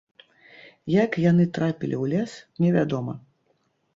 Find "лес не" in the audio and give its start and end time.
2.13-2.69